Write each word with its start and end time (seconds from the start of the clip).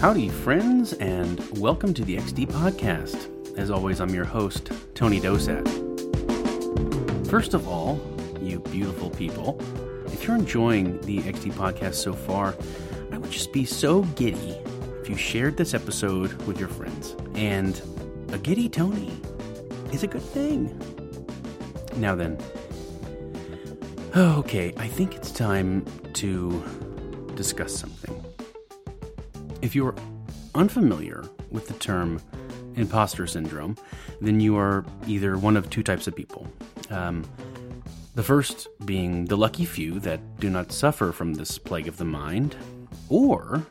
Howdy, 0.00 0.28
friends, 0.28 0.92
and 0.92 1.40
welcome 1.58 1.92
to 1.92 2.04
the 2.04 2.18
XD 2.18 2.46
Podcast. 2.46 3.58
As 3.58 3.68
always, 3.68 4.00
I'm 4.00 4.14
your 4.14 4.24
host, 4.24 4.70
Tony 4.94 5.20
Dosat. 5.20 5.66
First 7.28 7.52
of 7.52 7.66
all, 7.66 8.00
you 8.40 8.60
beautiful 8.60 9.10
people, 9.10 9.60
if 10.06 10.24
you're 10.24 10.36
enjoying 10.36 11.00
the 11.00 11.18
XD 11.22 11.50
Podcast 11.54 11.96
so 11.96 12.12
far, 12.12 12.54
I 13.10 13.18
would 13.18 13.32
just 13.32 13.52
be 13.52 13.64
so 13.64 14.02
giddy 14.14 14.56
if 15.00 15.08
you 15.08 15.16
shared 15.16 15.56
this 15.56 15.74
episode 15.74 16.32
with 16.46 16.60
your 16.60 16.68
friends. 16.68 17.16
And 17.34 17.82
a 18.32 18.38
giddy 18.38 18.68
Tony 18.68 19.20
is 19.92 20.04
a 20.04 20.06
good 20.06 20.22
thing. 20.22 20.80
Now 21.96 22.14
then, 22.14 22.38
okay, 24.14 24.72
I 24.76 24.86
think 24.86 25.16
it's 25.16 25.32
time 25.32 25.84
to 26.12 26.62
discuss 27.34 27.76
something. 27.76 28.17
If 29.68 29.74
you 29.74 29.86
are 29.86 29.94
unfamiliar 30.54 31.28
with 31.50 31.68
the 31.68 31.74
term 31.74 32.22
imposter 32.76 33.26
syndrome, 33.26 33.76
then 34.18 34.40
you 34.40 34.56
are 34.56 34.82
either 35.06 35.36
one 35.36 35.58
of 35.58 35.68
two 35.68 35.82
types 35.82 36.06
of 36.06 36.16
people. 36.16 36.46
Um, 36.88 37.22
the 38.14 38.22
first 38.22 38.66
being 38.86 39.26
the 39.26 39.36
lucky 39.36 39.66
few 39.66 40.00
that 40.00 40.40
do 40.40 40.48
not 40.48 40.72
suffer 40.72 41.12
from 41.12 41.34
this 41.34 41.58
plague 41.58 41.86
of 41.86 41.98
the 41.98 42.06
mind, 42.06 42.56
or 43.10 43.62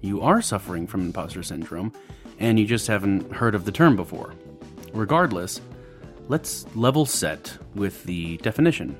you 0.00 0.20
are 0.22 0.42
suffering 0.42 0.88
from 0.88 1.02
imposter 1.02 1.44
syndrome 1.44 1.92
and 2.40 2.58
you 2.58 2.66
just 2.66 2.88
haven't 2.88 3.30
heard 3.30 3.54
of 3.54 3.64
the 3.64 3.70
term 3.70 3.94
before. 3.94 4.34
Regardless, 4.92 5.60
let's 6.26 6.66
level 6.74 7.06
set 7.06 7.56
with 7.76 8.02
the 8.02 8.38
definition. 8.38 8.96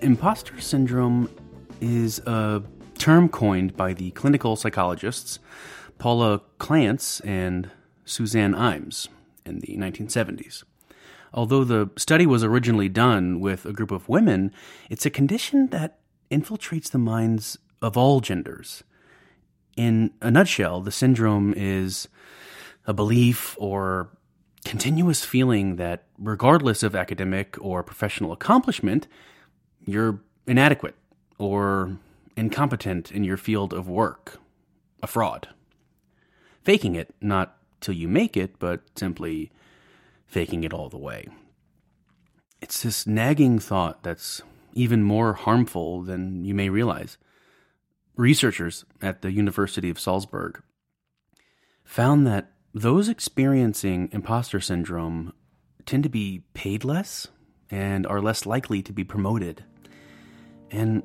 Imposter 0.00 0.58
syndrome 0.62 1.28
is 1.82 2.20
a 2.20 2.62
term 3.02 3.28
coined 3.28 3.76
by 3.76 3.92
the 3.92 4.12
clinical 4.12 4.54
psychologists 4.54 5.40
Paula 5.98 6.40
Clance 6.60 7.20
and 7.24 7.68
Suzanne 8.04 8.54
Imes 8.54 9.08
in 9.44 9.58
the 9.58 9.76
1970s. 9.76 10.62
Although 11.34 11.64
the 11.64 11.90
study 11.96 12.26
was 12.26 12.44
originally 12.44 12.88
done 12.88 13.40
with 13.40 13.66
a 13.66 13.72
group 13.72 13.90
of 13.90 14.08
women, 14.08 14.52
it's 14.88 15.04
a 15.04 15.10
condition 15.10 15.66
that 15.70 15.98
infiltrates 16.30 16.92
the 16.92 16.98
minds 16.98 17.58
of 17.80 17.96
all 17.96 18.20
genders. 18.20 18.84
In 19.76 20.12
a 20.20 20.30
nutshell, 20.30 20.80
the 20.80 20.92
syndrome 20.92 21.52
is 21.56 22.06
a 22.86 22.94
belief 22.94 23.56
or 23.58 24.10
continuous 24.64 25.24
feeling 25.24 25.74
that, 25.74 26.04
regardless 26.18 26.84
of 26.84 26.94
academic 26.94 27.56
or 27.60 27.82
professional 27.82 28.30
accomplishment, 28.30 29.08
you're 29.84 30.20
inadequate 30.46 30.94
or 31.38 31.98
incompetent 32.36 33.10
in 33.10 33.24
your 33.24 33.36
field 33.36 33.72
of 33.72 33.88
work, 33.88 34.38
a 35.02 35.06
fraud. 35.06 35.48
Faking 36.62 36.94
it, 36.94 37.14
not 37.20 37.56
till 37.80 37.94
you 37.94 38.08
make 38.08 38.36
it, 38.36 38.58
but 38.58 38.80
simply 38.96 39.50
faking 40.26 40.64
it 40.64 40.72
all 40.72 40.88
the 40.88 40.98
way. 40.98 41.26
It's 42.60 42.82
this 42.82 43.06
nagging 43.06 43.58
thought 43.58 44.02
that's 44.02 44.42
even 44.72 45.02
more 45.02 45.34
harmful 45.34 46.02
than 46.02 46.44
you 46.44 46.54
may 46.54 46.68
realize. 46.68 47.18
Researchers 48.16 48.84
at 49.00 49.22
the 49.22 49.32
University 49.32 49.90
of 49.90 50.00
Salzburg 50.00 50.62
found 51.84 52.26
that 52.26 52.52
those 52.72 53.08
experiencing 53.08 54.08
imposter 54.12 54.60
syndrome 54.60 55.32
tend 55.84 56.02
to 56.04 56.08
be 56.08 56.44
paid 56.54 56.84
less 56.84 57.28
and 57.70 58.06
are 58.06 58.20
less 58.20 58.46
likely 58.46 58.82
to 58.82 58.92
be 58.92 59.04
promoted. 59.04 59.64
And 60.70 61.02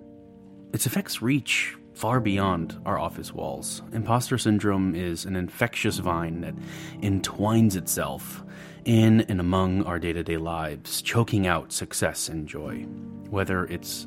its 0.73 0.85
effects 0.85 1.21
reach 1.21 1.75
far 1.93 2.19
beyond 2.19 2.79
our 2.85 2.99
office 2.99 3.33
walls. 3.33 3.81
Imposter 3.91 4.37
syndrome 4.37 4.93
is 4.93 5.25
an 5.25 5.35
infectious 5.35 5.97
vine 5.97 6.41
that 6.41 6.53
entwines 7.02 7.75
itself 7.75 8.43
in 8.86 9.21
and 9.21 9.39
among 9.39 9.83
our 9.83 9.97
day 9.97 10.14
to 10.14 10.23
day 10.23 10.37
lives, 10.37 11.02
choking 11.02 11.47
out 11.47 11.71
success 11.71 12.30
and 12.30 12.47
joy. 12.47 12.83
Whether 13.30 13.65
it's, 13.65 14.05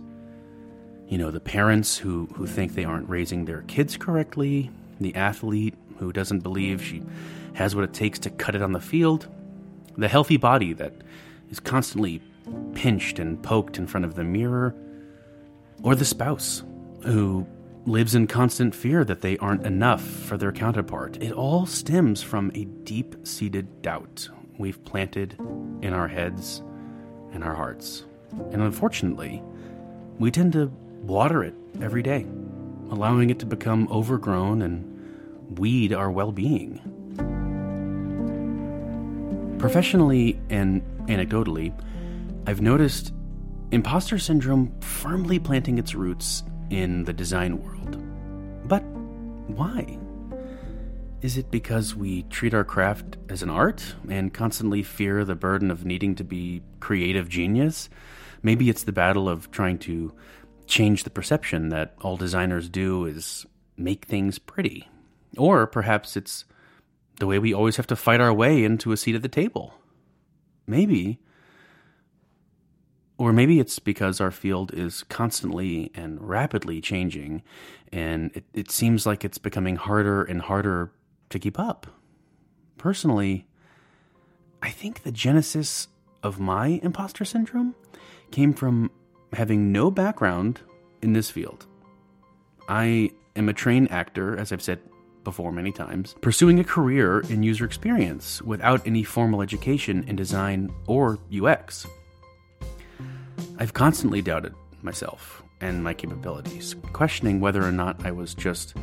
you 1.08 1.18
know, 1.18 1.32
the 1.32 1.40
parents 1.40 1.98
who, 1.98 2.26
who 2.34 2.46
think 2.46 2.74
they 2.74 2.84
aren't 2.84 3.08
raising 3.08 3.44
their 3.44 3.62
kids 3.62 3.96
correctly, 3.96 4.70
the 5.00 5.14
athlete 5.16 5.74
who 5.98 6.12
doesn't 6.12 6.40
believe 6.40 6.82
she 6.82 7.02
has 7.54 7.74
what 7.74 7.84
it 7.84 7.92
takes 7.92 8.20
to 8.20 8.30
cut 8.30 8.54
it 8.54 8.62
on 8.62 8.72
the 8.72 8.80
field, 8.80 9.26
the 9.98 10.08
healthy 10.08 10.36
body 10.36 10.72
that 10.74 10.94
is 11.50 11.58
constantly 11.58 12.22
pinched 12.74 13.18
and 13.18 13.42
poked 13.42 13.78
in 13.78 13.86
front 13.86 14.04
of 14.06 14.14
the 14.14 14.24
mirror 14.24 14.74
or 15.82 15.94
the 15.94 16.04
spouse 16.04 16.62
who 17.04 17.46
lives 17.86 18.14
in 18.14 18.26
constant 18.26 18.74
fear 18.74 19.04
that 19.04 19.22
they 19.22 19.38
aren't 19.38 19.66
enough 19.66 20.02
for 20.02 20.36
their 20.36 20.52
counterpart. 20.52 21.16
It 21.22 21.32
all 21.32 21.66
stems 21.66 22.22
from 22.22 22.50
a 22.54 22.64
deep 22.64 23.26
seated 23.26 23.82
doubt 23.82 24.28
we've 24.58 24.84
planted 24.84 25.36
in 25.80 25.92
our 25.92 26.08
heads 26.08 26.62
and 27.32 27.42
our 27.42 27.54
hearts. 27.54 28.04
And 28.52 28.62
unfortunately, 28.62 29.42
we 30.18 30.30
tend 30.30 30.52
to 30.52 30.66
water 31.02 31.42
it 31.42 31.54
every 31.80 32.02
day, 32.02 32.26
allowing 32.91 33.30
it 33.30 33.38
to 33.38 33.47
become 33.47 33.88
overgrown 33.91 34.62
and 34.62 35.58
weed 35.58 35.92
our 35.92 36.10
well 36.10 36.32
being. 36.32 36.78
Professionally 39.58 40.41
and 40.50 40.82
anecdotally, 41.06 41.72
I've 42.47 42.60
noticed 42.60 43.12
imposter 43.72 44.19
syndrome 44.19 44.72
firmly 44.81 45.38
planting 45.38 45.78
its 45.78 45.94
roots 45.94 46.42
in 46.70 47.04
the 47.04 47.12
design 47.12 47.62
world. 47.62 47.98
But 48.69 48.81
why? 48.81 49.98
Is 51.22 51.36
it 51.36 51.50
because 51.50 51.94
we 51.94 52.22
treat 52.25 52.54
our 52.54 52.64
craft 52.64 53.19
as 53.28 53.42
an 53.42 53.50
art 53.50 53.94
and 54.09 54.32
constantly 54.32 54.82
fear 54.82 55.25
the 55.25 55.34
burden 55.34 55.70
of 55.70 55.84
needing 55.84 56.14
to 56.16 56.25
be 56.25 56.62
creative 56.80 57.28
genius? 57.28 57.91
Maybe 58.42 58.70
it's 58.70 58.84
the 58.84 58.92
battle 58.92 59.28
of 59.28 59.50
trying 59.50 59.78
to 59.80 60.14
change 60.66 61.04
the 61.04 61.10
perception 61.10 61.69
that 61.69 61.94
all 62.00 62.16
designers 62.16 62.69
do 62.69 63.04
is 63.04 63.44
make 63.76 64.06
things 64.06 64.38
pretty. 64.38 64.88
Or 65.36 65.66
perhaps 65.66 66.16
it's 66.16 66.44
the 67.19 67.26
way 67.26 67.38
we 67.38 67.53
always 67.53 67.76
have 67.76 67.86
to 67.88 67.97
fight 67.97 68.20
our 68.20 68.32
way 68.32 68.64
into 68.64 68.92
a 68.92 68.97
seat 68.97 69.14
at 69.14 69.22
the 69.22 69.28
table. 69.28 69.75
Maybe 70.66 71.20
or 73.20 73.34
maybe 73.34 73.60
it's 73.60 73.78
because 73.78 74.19
our 74.19 74.31
field 74.31 74.72
is 74.72 75.03
constantly 75.10 75.91
and 75.94 76.26
rapidly 76.26 76.81
changing, 76.81 77.42
and 77.92 78.31
it, 78.34 78.44
it 78.54 78.70
seems 78.70 79.04
like 79.04 79.26
it's 79.26 79.36
becoming 79.36 79.76
harder 79.76 80.22
and 80.22 80.41
harder 80.41 80.91
to 81.28 81.38
keep 81.38 81.59
up. 81.59 81.86
Personally, 82.78 83.47
I 84.62 84.70
think 84.70 85.03
the 85.03 85.12
genesis 85.12 85.88
of 86.22 86.41
my 86.41 86.80
imposter 86.82 87.26
syndrome 87.26 87.75
came 88.30 88.54
from 88.54 88.91
having 89.34 89.70
no 89.70 89.91
background 89.91 90.60
in 91.03 91.12
this 91.12 91.28
field. 91.28 91.66
I 92.70 93.10
am 93.36 93.50
a 93.50 93.53
trained 93.53 93.92
actor, 93.92 94.34
as 94.38 94.50
I've 94.50 94.62
said 94.62 94.80
before 95.25 95.53
many 95.53 95.72
times, 95.72 96.14
pursuing 96.22 96.59
a 96.59 96.64
career 96.64 97.20
in 97.28 97.42
user 97.42 97.66
experience 97.66 98.41
without 98.41 98.86
any 98.86 99.03
formal 99.03 99.42
education 99.42 100.04
in 100.09 100.16
design 100.16 100.72
or 100.86 101.19
UX. 101.30 101.86
I've 103.58 103.74
constantly 103.74 104.22
doubted 104.22 104.54
myself 104.82 105.42
and 105.60 105.84
my 105.84 105.94
capabilities, 105.94 106.74
questioning 106.92 107.40
whether 107.40 107.62
or 107.62 107.72
not 107.72 108.04
I 108.04 108.10
was 108.10 108.34
just 108.34 108.74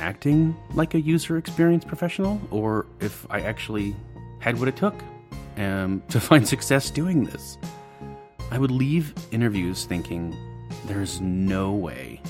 acting 0.00 0.56
like 0.74 0.94
a 0.94 1.00
user 1.00 1.36
experience 1.36 1.84
professional 1.84 2.40
or 2.50 2.86
if 3.00 3.26
I 3.30 3.40
actually 3.40 3.94
had 4.38 4.58
what 4.58 4.68
it 4.68 4.76
took 4.76 4.94
um, 5.56 6.02
to 6.08 6.20
find 6.20 6.46
success 6.46 6.90
doing 6.90 7.24
this. 7.24 7.58
I 8.50 8.58
would 8.58 8.70
leave 8.70 9.14
interviews 9.30 9.84
thinking, 9.84 10.36
there's 10.86 11.20
no 11.20 11.72
way 11.72 12.20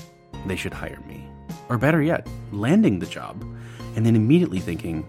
they 0.45 0.55
should 0.55 0.73
hire 0.73 0.99
me. 1.07 1.27
Or 1.69 1.77
better 1.77 2.01
yet, 2.01 2.27
landing 2.51 2.99
the 2.99 3.05
job 3.05 3.41
and 3.95 4.05
then 4.05 4.15
immediately 4.15 4.59
thinking, 4.59 5.07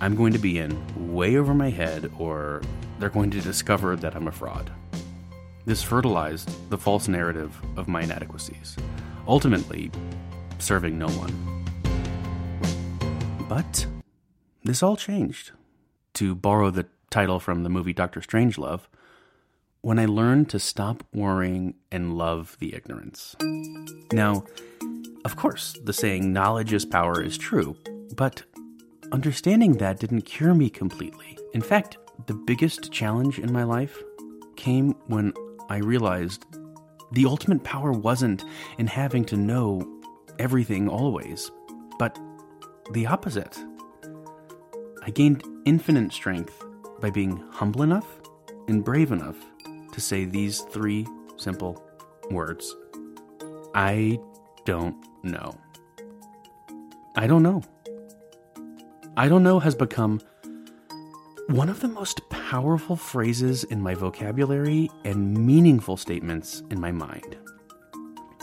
I'm 0.00 0.16
going 0.16 0.32
to 0.32 0.38
be 0.38 0.58
in 0.58 1.12
way 1.12 1.36
over 1.36 1.54
my 1.54 1.70
head 1.70 2.10
or 2.18 2.62
they're 2.98 3.08
going 3.08 3.30
to 3.32 3.40
discover 3.40 3.94
that 3.96 4.16
I'm 4.16 4.26
a 4.26 4.32
fraud. 4.32 4.70
This 5.64 5.82
fertilized 5.82 6.70
the 6.70 6.78
false 6.78 7.06
narrative 7.06 7.56
of 7.76 7.86
my 7.86 8.02
inadequacies, 8.02 8.76
ultimately 9.28 9.90
serving 10.58 10.98
no 10.98 11.08
one. 11.08 11.64
But 13.48 13.86
this 14.64 14.82
all 14.82 14.96
changed. 14.96 15.52
To 16.14 16.34
borrow 16.34 16.70
the 16.70 16.86
title 17.10 17.38
from 17.38 17.62
the 17.62 17.68
movie 17.68 17.92
Doctor 17.92 18.20
Strangelove, 18.20 18.82
when 19.82 19.98
I 19.98 20.06
learned 20.06 20.48
to 20.50 20.58
stop 20.58 21.04
worrying 21.12 21.74
and 21.90 22.16
love 22.16 22.56
the 22.58 22.74
ignorance. 22.74 23.36
Now, 24.12 24.44
of 25.24 25.36
course, 25.36 25.76
the 25.84 25.92
saying 25.92 26.32
knowledge 26.32 26.72
is 26.72 26.84
power 26.84 27.22
is 27.22 27.38
true, 27.38 27.76
but 28.16 28.42
understanding 29.12 29.74
that 29.74 30.00
didn't 30.00 30.22
cure 30.22 30.54
me 30.54 30.70
completely. 30.70 31.38
In 31.54 31.62
fact, 31.62 31.98
the 32.26 32.34
biggest 32.34 32.92
challenge 32.92 33.38
in 33.38 33.52
my 33.52 33.64
life 33.64 34.02
came 34.56 34.94
when 35.06 35.32
I 35.72 35.78
realized 35.78 36.44
the 37.12 37.24
ultimate 37.24 37.64
power 37.64 37.92
wasn't 37.92 38.44
in 38.76 38.86
having 38.86 39.24
to 39.24 39.38
know 39.38 39.80
everything 40.38 40.86
always, 40.86 41.50
but 41.98 42.18
the 42.90 43.06
opposite. 43.06 43.58
I 45.02 45.08
gained 45.08 45.42
infinite 45.64 46.12
strength 46.12 46.62
by 47.00 47.08
being 47.08 47.42
humble 47.52 47.82
enough 47.82 48.06
and 48.68 48.84
brave 48.84 49.12
enough 49.12 49.38
to 49.92 49.98
say 49.98 50.26
these 50.26 50.60
three 50.60 51.06
simple 51.38 51.82
words 52.30 52.76
I 53.74 54.20
don't 54.66 54.96
know. 55.22 55.56
I 57.16 57.26
don't 57.26 57.42
know. 57.42 57.62
I 59.16 59.26
don't 59.26 59.42
know 59.42 59.58
has 59.58 59.74
become 59.74 60.20
one 61.52 61.68
of 61.68 61.80
the 61.80 61.88
most 61.88 62.26
powerful 62.30 62.96
phrases 62.96 63.62
in 63.64 63.78
my 63.78 63.94
vocabulary 63.94 64.90
and 65.04 65.36
meaningful 65.36 65.98
statements 65.98 66.62
in 66.70 66.80
my 66.80 66.90
mind. 66.90 67.36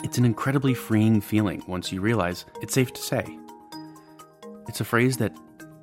It's 0.04 0.20
an 0.20 0.26
incredibly 0.26 0.76
freeing 0.76 1.20
feeling 1.20 1.64
once 1.68 1.92
you 1.92 2.02
realize 2.02 2.46
it's 2.62 2.76
safe 2.76 2.94
to 2.94 3.02
say. 3.02 3.26
It's 4.68 4.80
a 4.80 4.86
phrase 4.86 5.18
that 5.18 5.36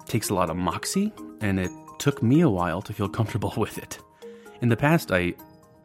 takes 0.04 0.30
a 0.30 0.34
lot 0.34 0.50
of 0.50 0.56
moxie, 0.56 1.12
and 1.40 1.58
it 1.58 1.72
took 1.98 2.22
me 2.22 2.42
a 2.42 2.48
while 2.48 2.80
to 2.82 2.92
feel 2.92 3.08
comfortable 3.08 3.52
with 3.56 3.76
it. 3.76 3.98
In 4.60 4.68
the 4.68 4.76
past, 4.76 5.10
I, 5.10 5.34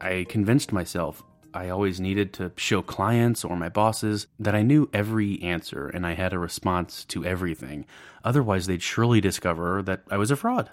I 0.00 0.26
convinced 0.28 0.70
myself 0.70 1.24
I 1.54 1.70
always 1.70 2.00
needed 2.00 2.32
to 2.34 2.52
show 2.56 2.82
clients 2.82 3.44
or 3.44 3.56
my 3.56 3.68
bosses 3.68 4.28
that 4.38 4.54
I 4.54 4.62
knew 4.62 4.88
every 4.92 5.42
answer 5.42 5.88
and 5.88 6.06
I 6.06 6.14
had 6.14 6.32
a 6.32 6.38
response 6.38 7.04
to 7.06 7.24
everything. 7.24 7.84
Otherwise, 8.22 8.68
they'd 8.68 8.80
surely 8.80 9.20
discover 9.20 9.82
that 9.82 10.02
I 10.08 10.18
was 10.18 10.30
a 10.30 10.36
fraud. 10.36 10.70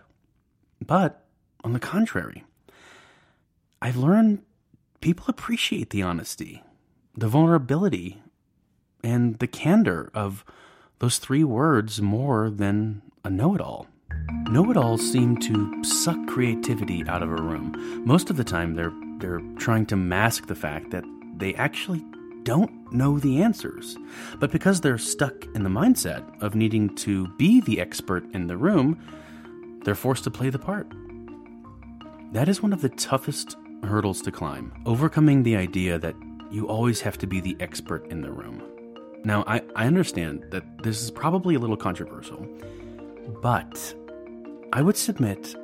But 0.86 1.26
on 1.64 1.74
the 1.74 1.80
contrary, 1.80 2.44
I've 3.82 3.98
learned 3.98 4.44
people 5.02 5.26
appreciate 5.28 5.90
the 5.90 6.02
honesty, 6.02 6.64
the 7.16 7.28
vulnerability, 7.28 8.22
and 9.04 9.40
the 9.40 9.48
candor 9.48 10.12
of 10.14 10.44
those 11.00 11.18
three 11.18 11.44
words 11.44 12.02
more 12.02 12.50
than 12.50 13.02
a 13.24 13.30
know 13.30 13.56
it 13.56 13.62
all. 13.62 13.88
Know 14.50 14.70
it 14.72 14.78
alls 14.78 15.12
seem 15.12 15.38
to 15.38 15.84
suck 15.84 16.18
creativity 16.28 17.04
out 17.08 17.24
of 17.24 17.30
a 17.30 17.42
room. 17.42 18.04
Most 18.06 18.30
of 18.30 18.38
the 18.38 18.44
time, 18.44 18.76
they're, 18.76 18.94
they're 19.20 19.42
trying 19.58 19.86
to 19.88 19.96
mask 19.96 20.48
the 20.48 20.56
fact 20.56 20.92
that 20.92 21.04
they 21.38 21.54
actually 21.56 22.04
don't 22.44 22.92
know 22.92 23.20
the 23.20 23.42
answers. 23.42 23.98
But 24.40 24.52
because 24.52 24.82
they're 24.82 24.98
stuck 24.98 25.46
in 25.54 25.64
the 25.64 25.70
mindset 25.70 26.24
of 26.42 26.56
needing 26.56 26.96
to 26.96 27.28
be 27.38 27.62
the 27.62 27.80
expert 27.80 28.26
in 28.34 28.48
the 28.48 28.58
room, 28.58 29.00
they're 29.90 29.96
forced 29.96 30.24
to 30.24 30.30
play 30.30 30.52
the 30.52 30.60
part. 30.60 30.86
That 32.32 32.48
is 32.48 32.62
one 32.62 32.74
of 32.74 32.82
the 32.82 32.90
toughest 32.90 33.58
hurdles 33.82 34.22
to 34.22 34.32
climb, 34.32 34.72
overcoming 34.86 35.42
the 35.42 35.56
idea 35.56 35.98
that 35.98 36.14
you 36.52 36.68
always 36.68 37.02
have 37.02 37.18
to 37.18 37.26
be 37.26 37.40
the 37.40 37.58
expert 37.60 38.06
in 38.12 38.22
the 38.22 38.32
room. 38.32 38.62
Now, 39.24 39.44
I, 39.48 39.64
I 39.76 39.88
understand 39.88 40.46
that 40.52 40.84
this 40.84 41.02
is 41.02 41.10
probably 41.10 41.56
a 41.56 41.60
little 41.60 41.76
controversial, 41.76 42.48
but 43.42 43.96
I 44.72 44.84
would 44.84 44.96
submit 44.96 45.56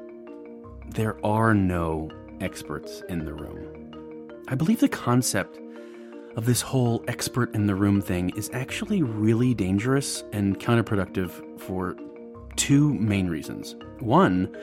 there 0.88 1.24
are 1.24 1.54
no 1.54 2.10
experts 2.42 3.04
in 3.08 3.26
the 3.26 3.34
room. 3.36 4.32
I 4.48 4.56
believe 4.56 4.80
the 4.80 4.90
concept 4.90 5.60
of 6.36 6.48
this 6.48 6.62
whole 6.62 7.04
expert 7.08 7.54
in 7.54 7.68
the 7.68 7.76
room 7.76 8.02
thing 8.02 8.32
is 8.36 8.50
actually 8.54 9.04
really 9.04 9.54
dangerous 9.54 10.24
and 10.34 10.60
counterproductive 10.60 11.60
for 11.60 11.96
two 12.56 12.94
main 12.96 13.28
reasons. 13.28 13.76
One, 14.00 14.56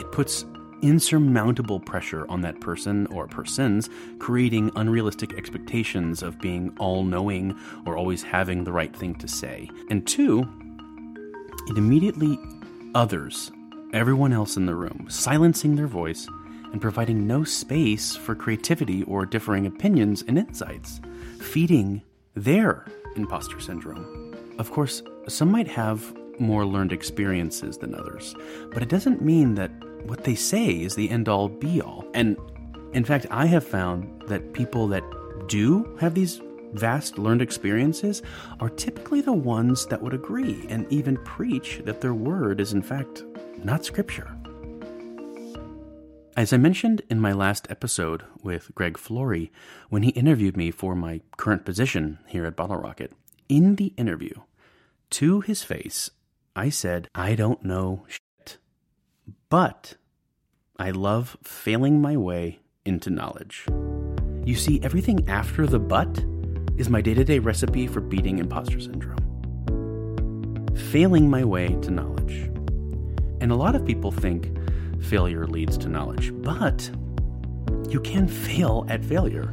it 0.00 0.10
puts 0.12 0.44
insurmountable 0.82 1.80
pressure 1.80 2.26
on 2.28 2.42
that 2.42 2.60
person 2.60 3.06
or 3.06 3.26
persons, 3.26 3.88
creating 4.18 4.70
unrealistic 4.76 5.34
expectations 5.34 6.22
of 6.22 6.38
being 6.38 6.74
all 6.78 7.02
knowing 7.04 7.58
or 7.86 7.96
always 7.96 8.22
having 8.22 8.64
the 8.64 8.72
right 8.72 8.94
thing 8.94 9.14
to 9.16 9.28
say. 9.28 9.68
And 9.90 10.06
two, 10.06 10.46
it 11.68 11.78
immediately 11.78 12.38
others 12.94 13.50
everyone 13.92 14.32
else 14.32 14.56
in 14.56 14.66
the 14.66 14.74
room, 14.74 15.06
silencing 15.08 15.76
their 15.76 15.86
voice 15.86 16.28
and 16.72 16.80
providing 16.80 17.26
no 17.26 17.44
space 17.44 18.16
for 18.16 18.34
creativity 18.34 19.02
or 19.04 19.24
differing 19.24 19.66
opinions 19.66 20.22
and 20.28 20.38
insights, 20.38 21.00
feeding 21.40 22.02
their 22.34 22.86
imposter 23.16 23.60
syndrome. 23.60 24.34
Of 24.58 24.70
course, 24.70 25.02
some 25.28 25.50
might 25.50 25.68
have 25.68 26.14
more 26.38 26.64
learned 26.64 26.92
experiences 26.92 27.78
than 27.78 27.94
others, 27.94 28.34
but 28.72 28.82
it 28.82 28.88
doesn't 28.88 29.22
mean 29.22 29.54
that 29.54 29.70
what 30.04 30.24
they 30.24 30.34
say 30.34 30.68
is 30.68 30.94
the 30.94 31.10
end 31.10 31.28
all 31.28 31.48
be 31.48 31.80
all. 31.80 32.04
And 32.14 32.36
in 32.92 33.04
fact, 33.04 33.26
I 33.30 33.46
have 33.46 33.66
found 33.66 34.22
that 34.28 34.52
people 34.52 34.88
that 34.88 35.04
do 35.48 35.96
have 36.00 36.14
these 36.14 36.40
vast 36.72 37.18
learned 37.18 37.42
experiences 37.42 38.22
are 38.60 38.68
typically 38.68 39.20
the 39.20 39.32
ones 39.32 39.86
that 39.86 40.02
would 40.02 40.14
agree 40.14 40.66
and 40.68 40.90
even 40.92 41.16
preach 41.24 41.80
that 41.84 42.00
their 42.00 42.14
word 42.14 42.60
is, 42.60 42.72
in 42.72 42.82
fact, 42.82 43.24
not 43.62 43.84
scripture. 43.84 44.36
As 46.36 46.52
I 46.52 46.58
mentioned 46.58 47.00
in 47.08 47.18
my 47.18 47.32
last 47.32 47.66
episode 47.70 48.24
with 48.42 48.70
Greg 48.74 48.98
Flory, 48.98 49.50
when 49.88 50.02
he 50.02 50.10
interviewed 50.10 50.56
me 50.56 50.70
for 50.70 50.94
my 50.94 51.22
current 51.38 51.64
position 51.64 52.18
here 52.26 52.44
at 52.44 52.56
Bottle 52.56 52.76
Rocket, 52.76 53.12
in 53.48 53.76
the 53.76 53.94
interview, 53.96 54.34
to 55.10 55.40
his 55.40 55.62
face, 55.62 56.10
I 56.58 56.70
said, 56.70 57.10
I 57.14 57.34
don't 57.34 57.62
know 57.62 58.06
shit. 58.08 58.56
But 59.50 59.96
I 60.78 60.90
love 60.90 61.36
failing 61.42 62.00
my 62.00 62.16
way 62.16 62.60
into 62.86 63.10
knowledge. 63.10 63.66
You 64.46 64.54
see, 64.54 64.80
everything 64.82 65.28
after 65.28 65.66
the 65.66 65.78
but 65.78 66.24
is 66.78 66.88
my 66.88 67.02
day 67.02 67.12
to 67.12 67.24
day 67.24 67.40
recipe 67.40 67.86
for 67.86 68.00
beating 68.00 68.38
imposter 68.38 68.80
syndrome. 68.80 69.18
Failing 70.90 71.28
my 71.28 71.44
way 71.44 71.76
to 71.82 71.90
knowledge. 71.90 72.50
And 73.42 73.52
a 73.52 73.56
lot 73.56 73.74
of 73.74 73.84
people 73.84 74.10
think 74.10 74.50
failure 75.02 75.46
leads 75.46 75.76
to 75.76 75.90
knowledge, 75.90 76.32
but 76.36 76.90
you 77.90 78.00
can 78.00 78.28
fail 78.28 78.86
at 78.88 79.04
failure. 79.04 79.52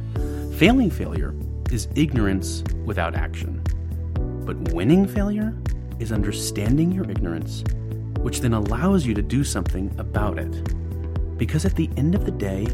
Failing 0.56 0.90
failure 0.90 1.34
is 1.70 1.86
ignorance 1.96 2.64
without 2.86 3.14
action. 3.14 3.62
But 4.46 4.72
winning 4.72 5.06
failure 5.06 5.54
is 5.98 6.12
understanding 6.12 6.92
your 6.92 7.10
ignorance, 7.10 7.64
which 8.18 8.40
then 8.40 8.52
allows 8.52 9.06
you 9.06 9.14
to 9.14 9.22
do 9.22 9.44
something 9.44 9.94
about 9.98 10.38
it. 10.38 11.38
Because 11.38 11.64
at 11.64 11.74
the 11.74 11.90
end 11.96 12.14
of 12.14 12.24
the 12.24 12.30
day, 12.30 12.66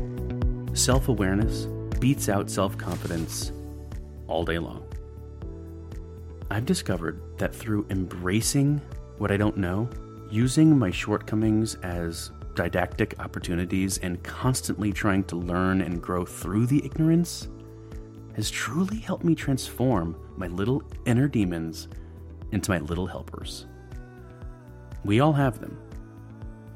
self 0.74 1.08
awareness 1.08 1.66
beats 1.98 2.28
out 2.28 2.50
self 2.50 2.76
confidence 2.78 3.52
all 4.26 4.44
day 4.44 4.58
long. 4.58 4.86
I've 6.50 6.66
discovered 6.66 7.20
that 7.38 7.54
through 7.54 7.86
embracing 7.90 8.80
what 9.18 9.30
I 9.30 9.36
don't 9.36 9.56
know, 9.56 9.88
using 10.30 10.78
my 10.78 10.90
shortcomings 10.90 11.76
as 11.82 12.32
didactic 12.54 13.14
opportunities, 13.20 13.98
and 13.98 14.22
constantly 14.22 14.92
trying 14.92 15.24
to 15.24 15.36
learn 15.36 15.80
and 15.80 16.02
grow 16.02 16.24
through 16.24 16.66
the 16.66 16.84
ignorance, 16.84 17.48
has 18.34 18.50
truly 18.50 18.98
helped 18.98 19.24
me 19.24 19.34
transform 19.34 20.16
my 20.36 20.46
little 20.46 20.82
inner 21.06 21.28
demons 21.28 21.88
into 22.52 22.70
my 22.70 22.78
little 22.78 23.06
helpers. 23.06 23.66
We 25.04 25.20
all 25.20 25.32
have 25.32 25.60
them. 25.60 25.78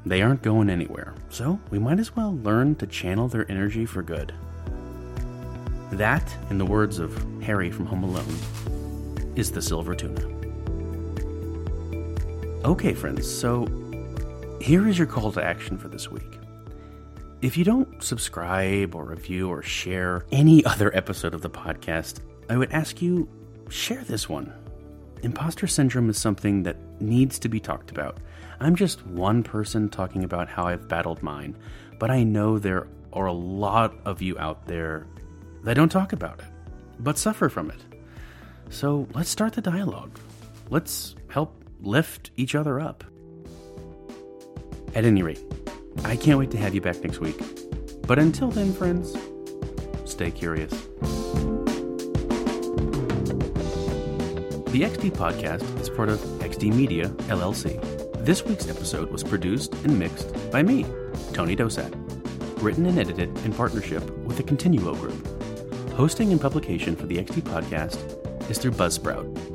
They 0.05 0.21
aren't 0.21 0.43
going 0.43 0.69
anywhere, 0.69 1.15
so 1.29 1.59
we 1.69 1.79
might 1.79 1.99
as 1.99 2.15
well 2.15 2.37
learn 2.37 2.75
to 2.75 2.87
channel 2.87 3.27
their 3.27 3.49
energy 3.51 3.85
for 3.85 4.03
good. 4.03 4.33
That, 5.91 6.35
in 6.49 6.57
the 6.57 6.65
words 6.65 6.99
of 6.99 7.15
Harry 7.41 7.71
from 7.71 7.85
Home 7.87 8.03
Alone, 8.03 9.33
is 9.35 9.51
the 9.51 9.61
silver 9.61 9.95
tuna. 9.95 10.25
Okay, 12.65 12.93
friends, 12.93 13.31
so 13.31 13.67
here 14.61 14.87
is 14.87 14.97
your 14.97 15.07
call 15.07 15.31
to 15.31 15.43
action 15.43 15.77
for 15.77 15.87
this 15.87 16.09
week. 16.09 16.39
If 17.41 17.57
you 17.57 17.63
don't 17.63 18.01
subscribe 18.03 18.95
or 18.95 19.05
review 19.05 19.49
or 19.49 19.61
share 19.61 20.25
any 20.31 20.65
other 20.65 20.95
episode 20.95 21.33
of 21.33 21.41
the 21.41 21.49
podcast, 21.49 22.21
I 22.49 22.57
would 22.57 22.71
ask 22.71 23.01
you 23.01 23.29
share 23.69 24.03
this 24.03 24.27
one 24.27 24.53
Imposter 25.25 25.65
syndrome 25.65 26.07
is 26.07 26.19
something 26.19 26.61
that 26.61 26.77
needs 27.01 27.39
to 27.39 27.49
be 27.49 27.59
talked 27.59 27.89
about. 27.89 28.19
I'm 28.59 28.75
just 28.75 29.03
one 29.07 29.41
person 29.41 29.89
talking 29.89 30.23
about 30.23 30.47
how 30.47 30.67
I've 30.67 30.87
battled 30.87 31.23
mine, 31.23 31.57
but 31.97 32.11
I 32.11 32.21
know 32.21 32.59
there 32.59 32.85
are 33.11 33.25
a 33.25 33.33
lot 33.33 33.95
of 34.05 34.21
you 34.21 34.37
out 34.37 34.67
there 34.67 35.07
that 35.63 35.73
don't 35.73 35.89
talk 35.89 36.13
about 36.13 36.41
it, 36.41 36.45
but 36.99 37.17
suffer 37.17 37.49
from 37.49 37.71
it. 37.71 37.79
So 38.69 39.07
let's 39.15 39.31
start 39.31 39.53
the 39.53 39.61
dialogue. 39.61 40.19
Let's 40.69 41.15
help 41.27 41.59
lift 41.81 42.29
each 42.35 42.53
other 42.53 42.79
up. 42.79 43.03
At 44.93 45.05
any 45.05 45.23
rate, 45.23 45.41
I 46.03 46.17
can't 46.17 46.37
wait 46.37 46.51
to 46.51 46.57
have 46.57 46.75
you 46.75 46.81
back 46.81 47.03
next 47.03 47.19
week. 47.19 47.41
But 48.05 48.19
until 48.19 48.51
then, 48.51 48.71
friends, 48.73 49.17
stay 50.05 50.29
curious. 50.29 50.87
The 54.75 54.81
XD 54.81 55.11
Podcast 55.11 55.79
is 55.79 55.89
part 55.89 56.09
of 56.09 56.19
XD 56.19 56.75
Media, 56.75 57.07
LLC. 57.29 57.79
This 58.25 58.43
week's 58.43 58.67
episode 58.67 59.09
was 59.09 59.23
produced 59.23 59.73
and 59.85 59.97
mixed 59.97 60.33
by 60.51 60.63
me, 60.63 60.85
Tony 61.31 61.55
Dosat. 61.55 61.93
Written 62.61 62.85
and 62.85 62.99
edited 62.99 63.29
in 63.45 63.53
partnership 63.53 64.03
with 64.25 64.35
the 64.35 64.43
Continuo 64.43 64.99
Group. 64.99 65.93
Hosting 65.93 66.33
and 66.33 66.41
publication 66.41 66.93
for 66.93 67.05
the 67.05 67.15
XD 67.15 67.43
Podcast 67.43 68.51
is 68.51 68.57
through 68.57 68.71
Buzzsprout, 68.71 69.54